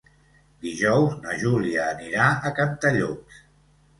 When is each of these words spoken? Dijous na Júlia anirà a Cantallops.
Dijous 0.67 1.11
na 1.25 1.35
Júlia 1.41 1.85
anirà 1.91 2.25
a 2.49 2.53
Cantallops. 2.61 3.45